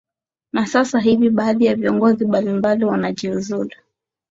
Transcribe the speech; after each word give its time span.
na 0.53 0.65
sasa 0.65 0.99
hivi 0.99 1.29
baadhi 1.29 1.65
ya 1.65 1.75
viongozi 1.75 2.25
mbalimbali 2.25 2.85
wanajiuzulu 2.85 3.71